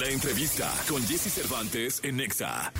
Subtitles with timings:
[0.00, 2.72] La entrevista con Jesse Cervantes en Nexa.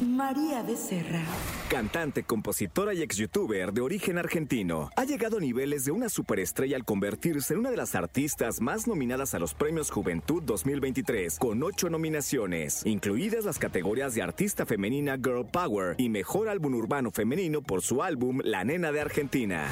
[0.00, 1.24] María Becerra.
[1.68, 6.76] Cantante, compositora y ex youtuber de origen argentino, ha llegado a niveles de una superestrella
[6.76, 11.64] al convertirse en una de las artistas más nominadas a los Premios Juventud 2023, con
[11.64, 17.60] ocho nominaciones, incluidas las categorías de Artista Femenina Girl Power y Mejor Álbum Urbano Femenino
[17.62, 19.66] por su álbum La Nena de Argentina.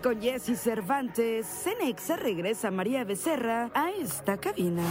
[0.00, 4.82] Con Jesse Cervantes, Cenexa regresa María Becerra a esta cabina.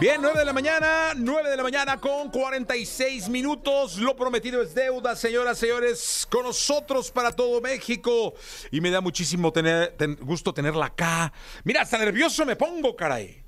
[0.00, 3.96] Bien, 9 de la mañana, 9 de la mañana con 46 minutos.
[3.98, 8.34] Lo prometido es deuda, señoras, señores, con nosotros para todo México.
[8.70, 11.32] Y me da muchísimo tener, ten- gusto tenerla acá.
[11.64, 13.42] Mira, hasta nervioso me pongo, caray.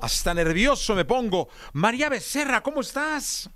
[0.00, 1.48] Hasta nervioso me pongo.
[1.74, 3.48] María Becerra, ¿cómo estás?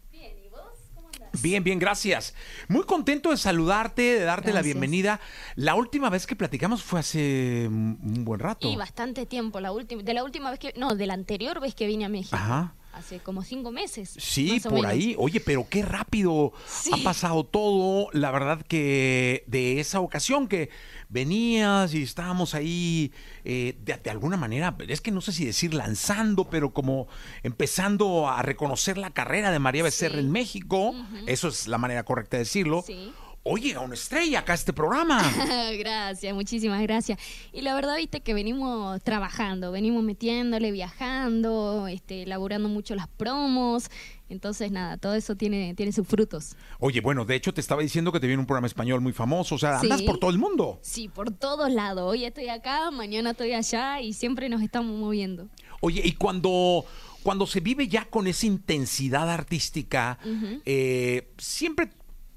[1.40, 2.34] Bien, bien, gracias.
[2.68, 5.20] Muy contento de saludarte, de darte la bienvenida.
[5.54, 8.70] La última vez que platicamos fue hace un un buen rato.
[8.70, 11.74] Y bastante tiempo, la última, de la última vez que, no, de la anterior vez
[11.74, 12.36] que vine a México.
[12.36, 12.74] Ajá.
[12.92, 14.14] Hace como cinco meses.
[14.18, 15.14] Sí, por ahí.
[15.18, 16.90] Oye, pero qué rápido Sí.
[16.92, 18.08] ha pasado todo.
[18.12, 20.68] La verdad que de esa ocasión que
[21.08, 23.12] venías y estábamos ahí
[23.44, 27.08] eh, de, de alguna manera, es que no sé si decir lanzando, pero como
[27.42, 30.20] empezando a reconocer la carrera de María Becerra Sí.
[30.20, 30.94] en México.
[31.26, 32.82] Eso es la manera correcta de decirlo.
[32.86, 33.12] Sí.
[33.44, 35.20] Oye, a una estrella acá este programa.
[35.78, 37.18] gracias, muchísimas gracias.
[37.52, 43.90] Y la verdad, viste que venimos trabajando, venimos metiéndole, viajando, este, elaborando mucho las promos.
[44.28, 46.54] Entonces, nada, todo eso tiene, tiene sus frutos.
[46.78, 49.56] Oye, bueno, de hecho te estaba diciendo que te viene un programa español muy famoso.
[49.56, 50.06] O sea, andas Sí.
[50.06, 50.78] por todo el mundo.
[50.82, 52.04] Sí, por todos lados.
[52.08, 55.48] Hoy estoy acá, mañana estoy allá y siempre nos estamos moviendo.
[55.80, 56.84] Oye, y cuando,
[57.24, 60.16] cuando se vive ya con esa intensidad artística,
[60.64, 61.90] eh, siempre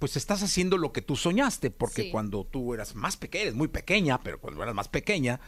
[0.05, 2.11] pues estás haciendo lo que tú soñaste, porque Sí.
[2.11, 5.39] cuando tú eras más pequeña, eres muy pequeña, pero cuando eras más pequeña,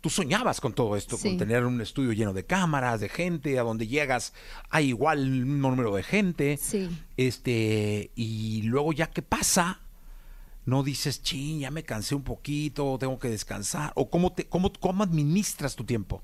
[0.00, 3.62] tú soñabas con todo esto, con tener un estudio lleno de cámaras, de gente, a
[3.62, 4.32] donde llegas
[4.70, 6.56] hay igual un número de gente.
[6.56, 6.88] Sí.
[7.18, 9.82] Este, y luego ya que pasa,
[10.64, 13.92] no dices, ching, ya me cansé un poquito, tengo que descansar.
[13.96, 16.22] O cómo, te, cómo, cómo administras tu tiempo.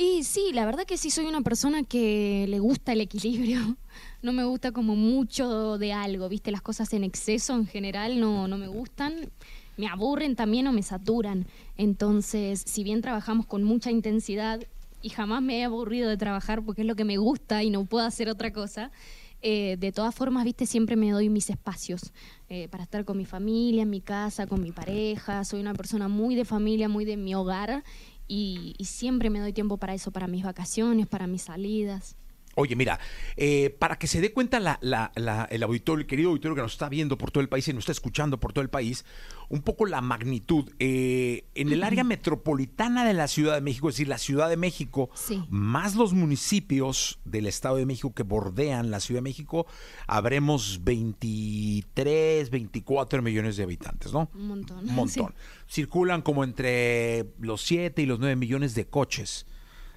[0.00, 3.76] Y sí, la verdad que sí soy una persona que le gusta el equilibrio.
[4.20, 6.50] No me gusta como mucho de algo, ¿viste?
[6.50, 9.30] Las cosas en exceso en general no, no me gustan.
[9.76, 11.46] Me aburren también o me saturan.
[11.76, 14.60] Entonces, si bien trabajamos con mucha intensidad
[15.02, 17.84] y jamás me he aburrido de trabajar porque es lo que me gusta y no
[17.84, 18.90] puedo hacer otra cosa,
[19.40, 22.12] eh, de todas formas, viste, siempre me doy mis espacios
[22.48, 25.44] eh, para estar con mi familia, en mi casa, con mi pareja.
[25.44, 27.84] Soy una persona muy de familia, muy de mi hogar
[28.28, 32.16] y, y siempre me doy tiempo para eso, para mis vacaciones, para mis salidas.
[32.60, 32.98] Oye, mira,
[33.36, 36.62] eh, para que se dé cuenta la- la- la- el auditorio, el querido auditorio que
[36.62, 39.04] nos está viendo por todo el país y nos está escuchando por todo el país,
[39.48, 40.68] un poco la magnitud.
[40.80, 44.56] eh, en el área metropolitana de la Ciudad de México, es decir, la Ciudad de
[44.56, 45.42] México, Sí.
[45.50, 49.66] más los municipios del Estado de México que bordean la Ciudad de México,
[50.06, 54.28] habremos 23, 24 millones de habitantes, ¿no?
[54.34, 54.78] Un montón.
[54.88, 55.34] Un montón.
[55.68, 59.46] Circulan como entre los 7 y los 9 millones de coches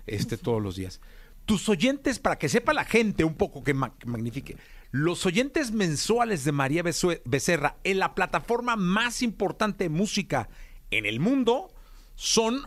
[0.07, 0.99] este, todos los días.
[1.45, 4.57] Tus oyentes, para que sepa la gente un poco que, ma- que magnifique,
[4.91, 10.49] los oyentes mensuales de María Becerra en la plataforma más importante de música
[10.91, 11.73] en el mundo
[12.15, 12.61] son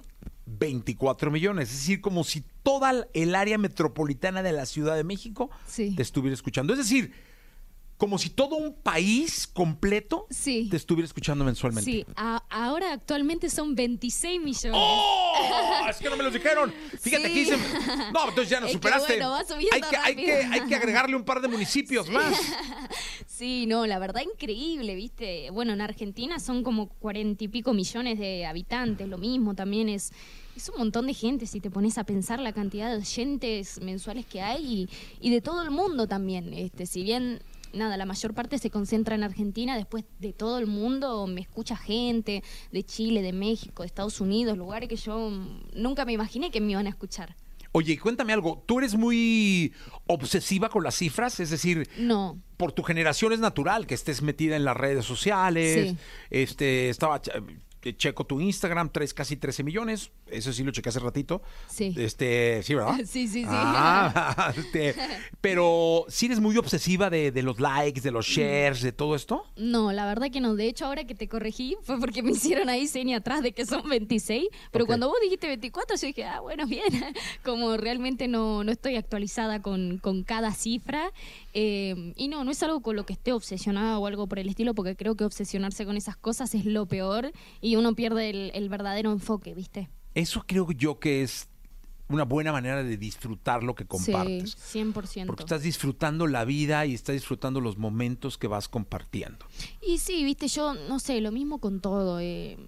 [0.47, 1.71] 24 millones.
[1.71, 5.95] Es decir, como si toda el área metropolitana de la Ciudad de México Sí.
[5.95, 6.73] te estuviera escuchando.
[6.73, 7.13] Es decir,
[8.05, 10.69] como si todo un país completo Sí.
[10.71, 11.91] te estuviera escuchando mensualmente.
[11.91, 14.79] Sí, a- ahora actualmente son 26 millones.
[14.79, 15.87] ¡Oh!
[15.89, 16.71] Es que no me los dijeron.
[17.01, 17.31] Fíjate, Sí.
[17.31, 17.61] aquí dicen.
[18.13, 19.13] No, entonces ya nos Es que superaste.
[19.15, 20.27] bueno, va subiendo hay, que, hay, rápido.
[20.27, 22.35] que, hay que agregarle un par de municipios más.
[23.27, 25.51] Sí, no, la verdad increíble, ¿viste?
[25.51, 30.13] Bueno, en Argentina son como cuarenta y pico millones de habitantes, lo mismo también es,
[30.57, 34.25] es un montón de gente si te pones a pensar la cantidad de oyentes mensuales
[34.27, 34.89] que hay
[35.21, 36.55] y, y de todo el mundo también.
[36.55, 37.43] Este, si bien,
[37.75, 41.77] nada, la mayor parte se concentra en Argentina, después de todo el mundo me escucha
[41.77, 42.43] gente
[42.73, 45.31] de Chile, de México, de Estados Unidos, lugares que yo
[45.75, 47.37] nunca me imaginé que me iban a escuchar.
[47.77, 48.63] Oye, cuéntame algo.
[48.67, 49.75] ¿Tú eres muy
[50.07, 51.41] obsesiva con las cifras?
[51.41, 55.91] Es decir, No, por tu generación es natural que estés metida en las redes sociales.
[55.91, 55.97] Sí.
[56.31, 57.21] Este, estaba.
[57.93, 60.11] Checo tu Instagram, tres, casi 13 millones.
[60.27, 61.43] Eso sí lo chequé hace ratito.
[61.69, 61.95] Sí.
[61.97, 62.97] Este, sí, ¿verdad?
[63.05, 63.47] Sí, sí, sí.
[63.49, 64.95] Ah, este,
[65.41, 69.45] pero sí eres muy obsesiva de, de los likes, de los shares, de todo esto.
[69.57, 70.55] No, la verdad que no.
[70.55, 73.67] De hecho, ahora que te corregí fue porque me hicieron ahí seña atrás de que
[73.67, 74.49] son 26.
[74.71, 76.83] Pero cuando vos dijiste 24, yo dije, ah, bueno, bien.
[77.45, 81.11] Como realmente no, no estoy actualizada con, con cada cifra.
[81.53, 84.49] eh, y no, no es algo con lo que esté obsesionada o algo por el
[84.49, 88.51] estilo, porque creo que obsesionarse con esas cosas es lo peor y uno pierde el,
[88.55, 89.89] el verdadero enfoque, ¿viste?
[90.15, 91.49] Eso creo yo que es
[92.09, 94.57] una buena manera de disfrutar lo que compartes.
[94.59, 95.27] Sí, 100%.
[95.27, 99.47] Porque estás disfrutando la vida y estás disfrutando los momentos que vas compartiendo.
[99.81, 102.21] Y sí, viste, yo no sé, lo mismo con todo.
[102.21, 102.59] eh,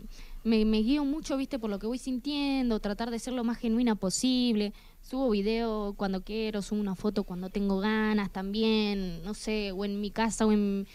[0.43, 3.59] me, me guío mucho, viste, por lo que voy sintiendo, tratar de ser lo más
[3.59, 4.73] genuina posible.
[5.03, 10.01] Subo video cuando quiero, subo una foto cuando tengo ganas también, no sé, o en
[10.01, 10.87] mi casa o en,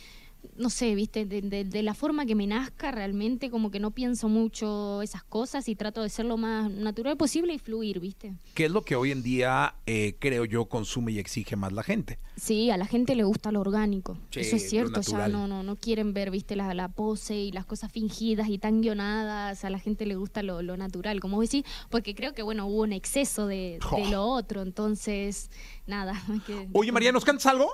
[0.57, 3.91] no sé, viste, de, de- de la forma que me nazca realmente, como que no
[3.91, 8.33] pienso mucho esas cosas y trato de ser lo más natural posible y fluir, viste.
[8.53, 11.83] Que es lo que hoy en día, eh, creo yo, consume y exige más la
[11.83, 12.19] gente.
[12.37, 14.17] Sí, a la gente le gusta lo orgánico.
[14.31, 17.51] Sí, Eso es cierto, ya no, no, no quieren ver, viste, la, la pose y
[17.51, 19.63] las cosas fingidas y tan guionadas.
[19.63, 22.65] A la gente le gusta lo, lo natural, como vos decís, porque creo que, bueno,
[22.67, 24.61] hubo un exceso de, de lo otro.
[24.61, 25.49] Entonces,
[25.87, 26.13] nada.
[26.47, 27.69] que- Oye, María, ¿nos cantas algo?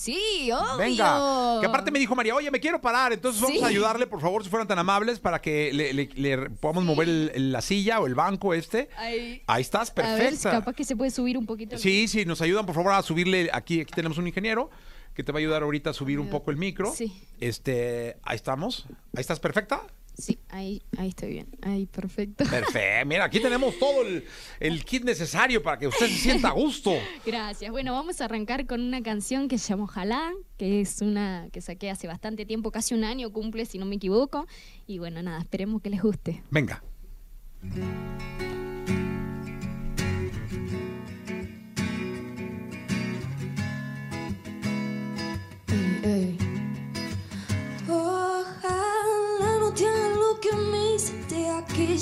[0.00, 0.76] Sí, obvio.
[0.76, 1.58] Venga.
[1.60, 3.12] Que aparte me dijo María, oye, me quiero parar.
[3.12, 3.64] Entonces vamos Sí.
[3.64, 7.08] a ayudarle, por favor, si fueran tan amables, para que le, le- le podamos mover
[7.08, 8.88] el- el- la silla o el banco este.
[8.96, 9.42] Ahí.
[9.48, 10.50] Ahí estás, A ver, perfecta.
[10.52, 11.76] capaz que se puede subir un poquito.
[11.78, 13.50] Sí, sí, nos ayudan, por favor, a subirle.
[13.52, 14.70] Aquí, aquí tenemos un ingeniero
[15.14, 16.92] que te va a ayudar ahorita a subir un poco el micro.
[16.94, 17.20] Sí.
[17.40, 18.86] Este, ahí estamos.
[19.16, 19.82] Ahí estás perfecta.
[20.18, 21.46] Sí, ahí, ahí estoy bien.
[21.62, 22.44] Ahí, perfecto.
[22.44, 23.06] Perfecto.
[23.06, 24.24] Mira, aquí tenemos todo el,
[24.58, 26.92] el kit necesario para que usted se sienta a gusto.
[27.26, 27.70] Gracias.
[27.70, 31.60] Bueno, vamos a arrancar con una canción que se llama Ojalá, que es una que
[31.60, 34.48] saqué hace bastante tiempo, casi un año cumple, si no me equivoco.
[34.88, 36.42] Y bueno, nada, esperemos que les guste.
[36.50, 36.82] Venga.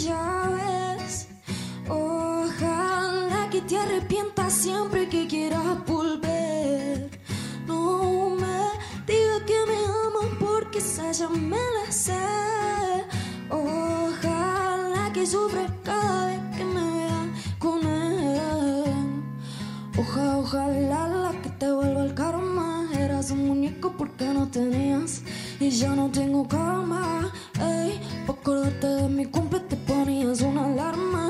[0.07, 1.29] Aquella vez.
[1.89, 7.11] Ojalá que te arrepientas siempre que quieras volver.
[7.67, 8.71] No me
[9.07, 12.15] digas que me amas porque esa ya me la sé.
[13.51, 17.27] Ojalá que sufras cada vez que me veas
[17.59, 18.41] con él.
[19.99, 22.89] Oja, ojalá la que te vuelva el karma.
[22.99, 25.23] Eras un muñeco porque no tenías
[25.61, 27.33] y ya no tengo calma.
[27.61, 29.66] Ey, acordarte de mi cumple te ponías una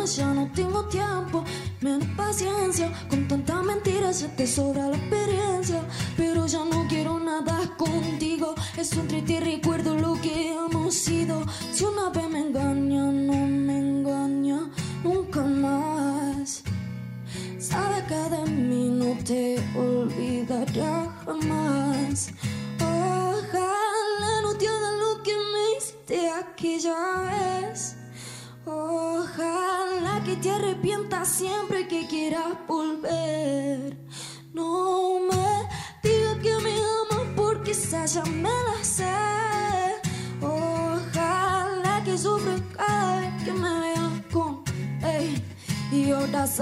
[0.07, 1.43] Ya no tengo tiempo,
[1.81, 2.93] menos paciencia.
[3.11, 5.83] Con tanta mentira ya te sobra la experiencia.
[6.17, 8.55] Pero ya no quiero nada contigo.
[8.77, 11.45] Es un triste recuerdo lo que hemos sido.
[11.73, 14.71] Si una vez me engaña, no me engaña
[15.03, 16.63] nunca más.
[17.59, 22.31] Sabe que de mí no te olvidará jamás.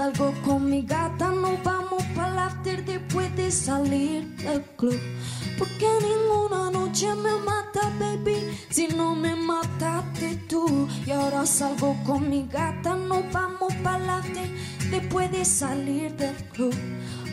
[0.05, 4.99] Salgo con mi gata, nos vamos para el after después de salir del club.
[5.57, 8.37] Porque ninguna noche me mata, baby,
[8.69, 10.87] si no me mataste tú.
[11.07, 14.47] Y ahora salgo con mi gata, nos vamos para el after
[14.91, 16.75] después de salir del club.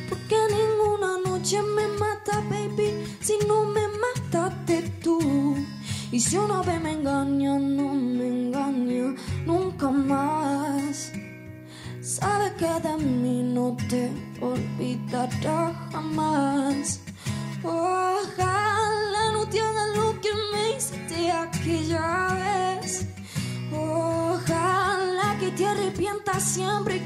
[0.09, 2.88] Porque ninguna noche me mata, baby,
[3.21, 5.19] si no me mataste tú.
[6.11, 9.14] Y si una vez me engaña, no me engaña
[9.45, 11.12] nunca más.
[12.23, 14.09] Sabe que de mí no te
[14.41, 17.00] olvidará jamás.
[17.64, 23.07] Ojalá no haga lo que me hiciste aquella vez.
[23.73, 27.01] Ojalá que te arrepientas siempre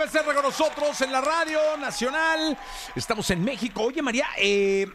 [0.00, 2.56] Becerra con nosotros en la radio nacional.
[2.96, 3.82] Estamos en México.
[3.82, 4.86] Oye, María, eh,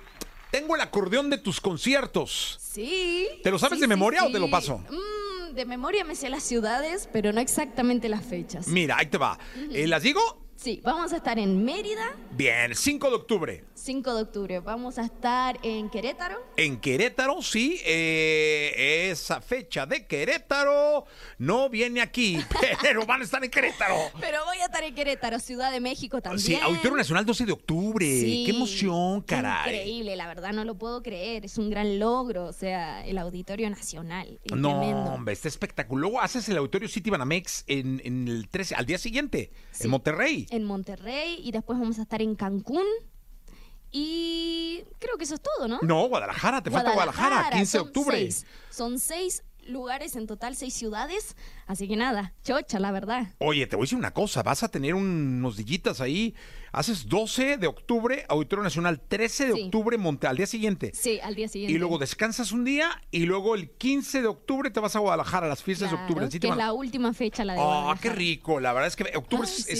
[0.49, 2.57] tengo el acordeón de tus conciertos.
[2.59, 3.27] Sí.
[3.43, 4.79] ¿Te lo sabes sí, de sí, memoria o te lo paso?
[4.79, 8.67] Mm, de memoria me sé las ciudades, pero no exactamente las fechas.
[8.67, 9.37] Mira, ahí te va.
[9.71, 10.44] Eh, ¿Las digo?
[10.55, 13.63] Sí, vamos a estar en Mérida, Bien, 5 de octubre.
[13.75, 14.59] 5 de octubre.
[14.61, 16.37] Vamos a estar en Querétaro.
[16.57, 21.05] En Querétaro, sí, eh, esa fecha de Querétaro
[21.37, 22.39] no viene aquí,
[22.81, 23.95] pero van a estar en Querétaro.
[24.19, 26.39] Pero voy a estar en Querétaro, Ciudad de México también.
[26.43, 28.05] Sí, Auditorio Nacional 12 de octubre.
[28.05, 29.75] Sí, Qué emoción, caray.
[29.75, 31.45] Increíble, la verdad no lo puedo creer.
[31.45, 34.39] Es un gran logro, o sea, el Auditorio Nacional.
[34.43, 35.11] es No, tremendo.
[35.11, 36.01] hombre, está espectacular.
[36.01, 39.83] Luego haces el Auditorio City Banamex en, en el 13, al día siguiente, Sí.
[39.83, 40.44] en Monterrey.
[40.49, 42.85] En Monterrey y después vamos a estar en Cancún.
[43.91, 45.79] Y creo que eso es todo, ¿no?
[45.81, 48.17] No, Guadalajara, te falta Guadalajara, 15 de son octubre.
[48.17, 48.45] seis.
[48.69, 51.35] Son seis lugares en total, seis ciudades.
[51.67, 53.33] Así que nada, chocha, la verdad.
[53.39, 56.35] Oye, te voy a decir una cosa, vas a tener unos dillitas ahí.
[56.71, 59.61] Haces 12 de octubre, Auditorio Nacional, 13 de Sí.
[59.63, 60.91] octubre, Monte, al día siguiente.
[60.93, 61.73] Sí, al día siguiente.
[61.73, 65.45] Y luego descansas un día y luego el 15 de octubre te vas a Guadalajara
[65.45, 66.25] a las fiestas de octubre.
[66.25, 67.99] Así que es la última fecha, la de Guadalajara.
[68.01, 68.59] qué rico.
[68.59, 69.73] La verdad es que octubre Ay, es, sí.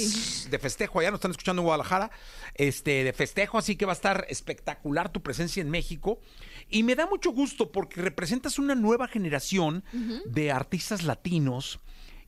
[0.46, 1.00] es de festejo.
[1.02, 2.12] Allá nos están escuchando en Guadalajara.
[2.56, 6.20] Este, de festejo, así que va a estar espectacular tu presencia en México.
[6.70, 9.84] Y me da mucho gusto porque representas una nueva generación
[10.26, 11.80] de artistas latinos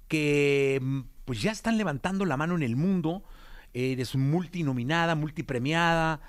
[0.08, 3.24] que mm, pues ya están levantando la mano en el mundo.
[3.74, 6.22] Eres multinominada, multipremiada.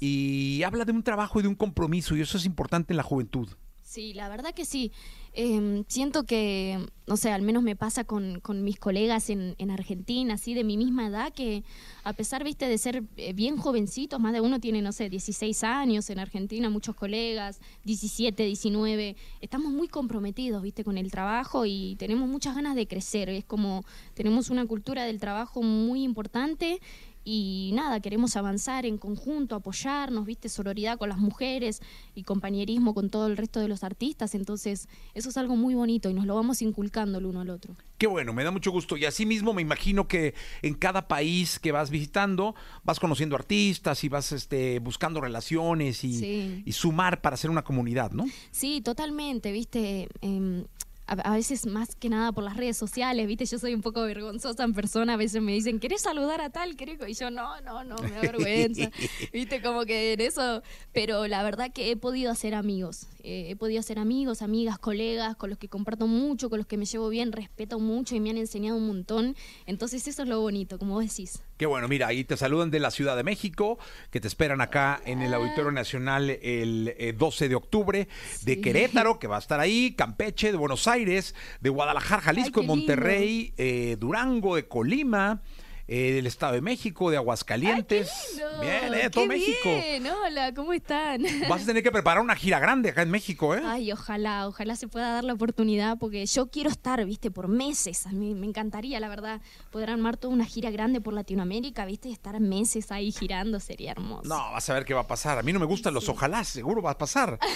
[0.00, 2.16] Y habla de un trabajo y de un compromiso.
[2.16, 3.48] Y eso es importante en la juventud.
[3.92, 4.90] Sí, la verdad que sí.
[5.34, 9.70] Eh, siento que, no sé, al menos me pasa con, con mis colegas en, en
[9.70, 11.62] Argentina, así de mi misma edad, que
[12.02, 15.62] a pesar, viste, de ser eh, bien jovencitos, más de uno tiene, no sé, 16
[15.64, 21.96] años en Argentina, muchos colegas, 17, 19, estamos muy comprometidos, viste, con el trabajo y
[21.98, 23.28] tenemos muchas ganas de crecer.
[23.28, 23.84] Es como,
[24.14, 26.80] tenemos una cultura del trabajo muy importante
[27.24, 31.80] y nada, queremos avanzar en conjunto, apoyarnos, viste, sororidad con las mujeres
[32.14, 36.10] y compañerismo con todo el resto de los artistas, entonces eso es algo muy bonito
[36.10, 37.76] y nos lo vamos inculcando el uno al otro.
[37.98, 38.96] Qué bueno, me da mucho gusto.
[38.96, 44.02] Y así mismo me imagino que en cada país que vas visitando vas conociendo artistas
[44.02, 46.62] y vas este, buscando relaciones y, Sí.
[46.66, 48.24] y sumar para hacer una comunidad, ¿no?
[48.50, 50.08] Sí, totalmente, viste.
[50.20, 50.64] em,
[51.12, 54.02] a, a veces más que nada por las redes sociales, viste, yo soy un poco
[54.02, 56.76] vergonzosa en persona, a veces me dicen, ¿querés saludar a tal?
[56.76, 56.98] ¿Querés?
[56.98, 58.90] co-?" Y yo, no, no, no, me da vergüenza,
[59.32, 63.56] viste, como que en eso, pero la verdad que he podido hacer amigos, eh, he
[63.56, 67.08] podido hacer amigos, amigas, colegas, con los que comparto mucho, con los que me llevo
[67.08, 70.94] bien, respeto mucho y me han enseñado un montón, entonces eso es lo bonito, como
[70.94, 71.42] vos decís.
[71.62, 73.78] Qué bueno, mira, ahí te saludan de la Ciudad de México,
[74.10, 78.08] que te esperan acá en el Auditorio Nacional el eh, 12 de octubre,
[78.42, 78.60] de Sí.
[78.60, 83.54] Querétaro, que va a estar ahí, Campeche, de Buenos Aires, de Guadalajara, Jalisco, Ay, Monterrey,
[83.58, 85.40] eh, Durango, de Colima,
[85.88, 88.10] eh, del Estado de México, de Aguascalientes.
[88.30, 89.68] Lindo, Bien, eh, todo qué México.
[89.74, 91.22] bien, hola, ¿cómo están?
[91.48, 93.62] Vas a tener que preparar una gira grande acá en México, ¿eh?
[93.64, 98.06] Ay, ojalá, ojalá se pueda dar la oportunidad porque yo quiero estar, viste, por meses.
[98.06, 102.08] A mí me encantaría, la verdad, poder armar toda una gira grande por Latinoamérica, viste,
[102.08, 104.28] y estar meses ahí girando sería hermoso.
[104.28, 105.38] No, vas a ver qué va a pasar.
[105.38, 107.38] A mí no me gustan los ojalá, seguro va a pasar.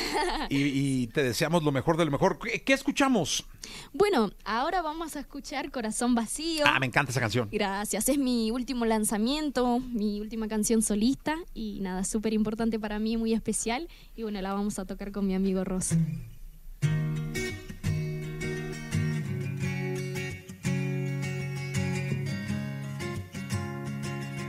[0.49, 2.39] Y, y te deseamos lo mejor de lo mejor.
[2.39, 3.45] ¿Qué, qué escuchamos?
[3.93, 6.65] Bueno, ahora vamos a escuchar Corazón Vacío.
[6.67, 7.49] Ah, me encanta esa canción.
[7.51, 13.17] Gracias, es mi último lanzamiento, mi última canción solista y nada, súper importante para mí,
[13.17, 13.89] muy especial.
[14.15, 15.93] Y bueno, la vamos a tocar con mi amigo Ross.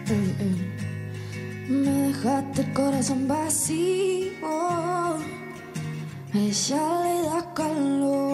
[0.09, 0.77] Ey, ey.
[1.69, 4.31] Me dejaste el corazón vacío,
[6.33, 8.26] ella le da calor,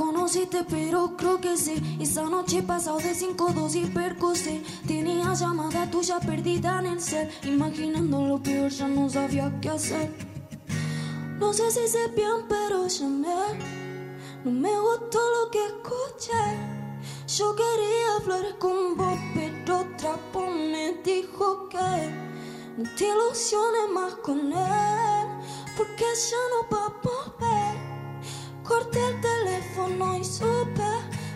[0.00, 1.76] conociste, pero creo que sí.
[2.00, 4.62] Esa noche pasado de cinco dos y percocé.
[4.86, 7.28] Tenía llamada tuya perdida en el cel.
[7.44, 10.10] Imaginando lo peor, ya no sabía qué hacer.
[11.38, 13.44] No sé si sé bien, pero llamé.
[14.44, 16.44] No me gustó lo que escuché.
[17.36, 21.90] Yo quería flores con vos, pero otra voz me dijo que
[22.78, 25.26] no te ilusiones más con él,
[25.76, 27.00] porque ya no va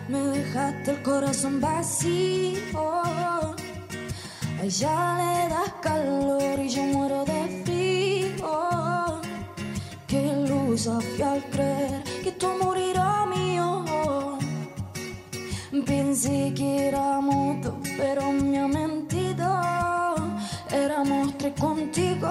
[0.07, 3.03] me dejaste el corazón vacío.
[4.59, 9.21] A ella le das calor y yo muero de frío.
[10.07, 13.85] Qué luz hacía al creer que tu amor era mío.
[15.85, 20.15] Pensé que éramos dos, pero me ha mentido.
[20.71, 22.29] Éramos tres contigo.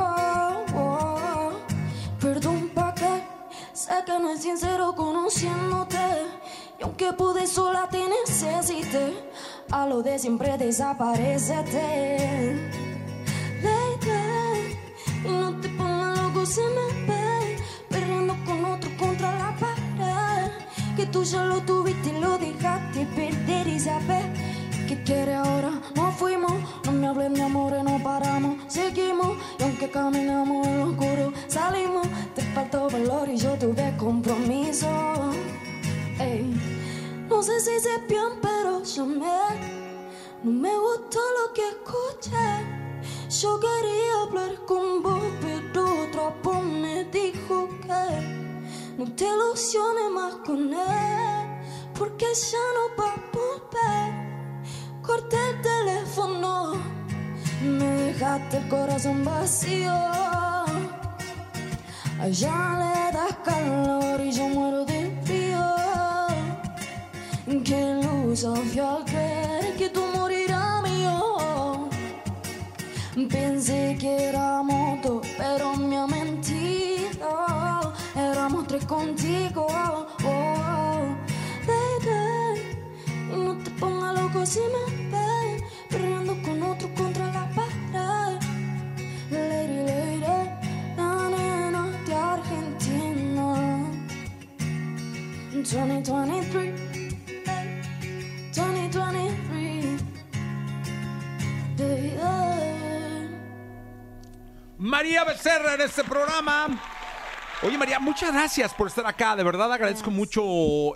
[2.21, 3.23] Perdón pa' que
[3.75, 6.44] sé que no es sincero conociéndote.
[6.85, 9.15] Y aunque pude sola te necesité.
[9.71, 12.61] A lo de siempre desaparecete.
[13.63, 14.77] Lady,
[15.25, 17.57] loco si me ve
[17.89, 20.51] perreando con otro contra la pared.
[20.95, 24.27] Que tú ya lo tuviste y lo dejaste perder y sabes
[24.87, 25.81] que quiere ahora.
[25.95, 26.53] Nos fuimos,
[26.85, 29.39] no me hables de amor, no paramos, seguimos.
[29.59, 32.07] Y aunque caminamos en lo oscuro, salimos.
[32.35, 34.91] Te faltó valor y yo tuve compromiso.
[37.29, 39.85] No sé si sé bien, pero llamé.
[40.45, 42.85] No me gustó lo que escuché.
[43.41, 48.45] Yo quería hablar con vos, pero otra voz me dijo que
[48.97, 51.65] no te ilusiones más con él,
[51.99, 55.03] porque ya no va a volver.
[55.03, 56.75] Corté el teléfono,
[57.63, 59.93] me dejaste el corazón vacío.
[62.21, 64.84] Allá le das calor y yo muero.
[67.63, 71.89] Qué luz al creer que tú morirás mío.
[73.31, 77.93] Pensé que éramos dos, pero me ha mentido.
[78.17, 79.67] Éramos tres contigo.
[79.71, 81.17] Oh,
[81.67, 82.61] baby.
[83.33, 88.41] Y no te pongas loco si me ves perreando con otro contra la pared.
[89.31, 90.21] Lady, lady,
[90.97, 93.55] la nena de Argentina.
[95.53, 96.05] 2023.
[96.05, 96.74] 2023.
[104.95, 106.69] María Becerra en este programa.
[107.63, 109.37] Oye María, muchas gracias por estar acá.
[109.37, 110.43] De verdad agradezco mucho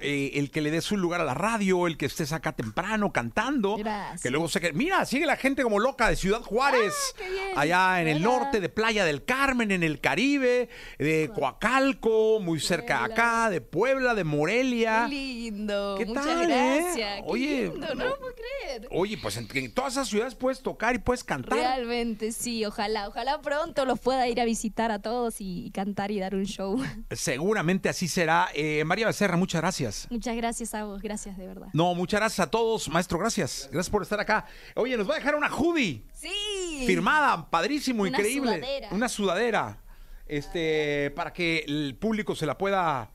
[0.02, 3.10] eh, el que le des un lugar a la radio, el que estés acá temprano
[3.10, 3.76] cantando.
[3.78, 4.20] Gracias.
[4.22, 4.74] Que luego sé que.
[4.74, 6.92] Mira, sigue la gente como loca de Ciudad Juárez.
[6.94, 7.52] Ah, qué.
[7.56, 8.26] Allá en el Hola.
[8.38, 14.14] norte de Playa del Carmen, en el Caribe, de Coacalco, muy cerca acá, de Puebla,
[14.14, 15.06] de Morelia.
[15.08, 15.94] Qué lindo.
[15.96, 16.80] ¿Qué Muchas tal, eh?
[16.82, 17.16] gracias.
[17.16, 18.88] Qué Oye, lindo, no, no- puedo creer.
[18.90, 21.56] Oye, pues en, en todas esas ciudades puedes tocar y puedes cantar.
[21.56, 26.10] Realmente, sí, ojalá, ojalá pronto los pueda ir a visitar a todos y, y cantar
[26.10, 26.57] y dar un show.
[27.10, 28.48] Seguramente así será.
[28.54, 30.06] Eh, María Becerra, muchas gracias.
[30.10, 31.68] Muchas gracias a vos, gracias de verdad.
[31.72, 33.68] No, muchas gracias a todos, maestro, gracias.
[33.72, 34.46] Gracias por estar acá.
[34.74, 36.84] Oye, nos va a dejar una hoodie Sí.
[36.86, 38.56] firmada, padrísimo, Una increíble.
[38.56, 38.88] sudadera.
[38.90, 39.78] Una sudadera.
[40.26, 43.10] Este, para que el público se la pueda,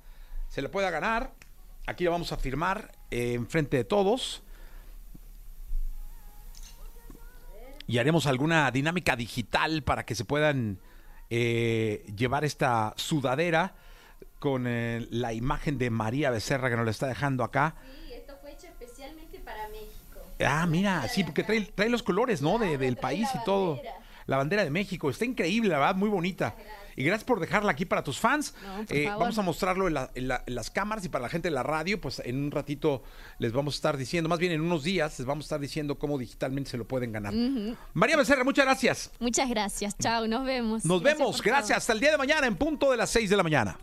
[0.49, 1.33] se la pueda ganar.
[1.85, 4.41] Aquí la vamos a firmar eh, enfrente de todos.
[7.85, 10.79] Y haremos alguna dinámica digital para que se puedan
[11.29, 13.75] eh, llevar esta sudadera
[14.39, 17.75] con eh, la imagen de María Becerra que nos la está dejando acá.
[18.07, 20.19] Sí, esto fue hecho especialmente para México.
[20.45, 22.57] Ah, mira, sí, porque trae, trae los colores, ¿no?
[22.59, 23.75] De- del país y todo.
[23.75, 23.95] bandera.
[24.25, 25.09] La bandera de México.
[25.09, 26.55] Está increíble, la verdad, muy bonita.
[26.95, 28.53] Y gracias por dejarla aquí para tus fans.
[28.65, 29.19] No, por Eh, favor.
[29.21, 31.55] vamos a mostrarlo en, la- en la- en las cámaras y para la gente de
[31.55, 33.03] la radio, pues en un ratito
[33.39, 35.97] les vamos a estar diciendo, más bien en unos días les vamos a estar diciendo
[35.97, 37.33] cómo digitalmente se lo pueden ganar.
[37.93, 39.11] María Becerra, muchas gracias.
[39.19, 39.97] Muchas gracias.
[39.97, 40.85] Chao, nos vemos.
[40.85, 41.37] Nos Gracias vemos.
[41.37, 41.43] todo.
[41.47, 41.77] Gracias.
[41.79, 43.77] Hasta el día de mañana en punto de las 6 de la mañana.